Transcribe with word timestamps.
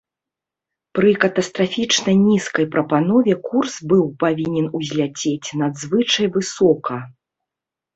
Пры 0.99 1.11
катастрафічна 1.25 2.11
нізкай 2.23 2.65
прапанове 2.77 3.33
курс 3.47 3.73
быў 3.95 4.03
павінен 4.27 4.67
узляцець 4.83 5.49
надзвычай 5.65 6.25
высока. 6.37 6.95